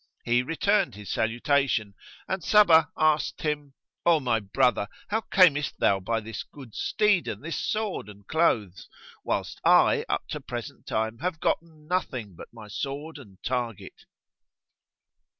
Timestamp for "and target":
13.19-14.05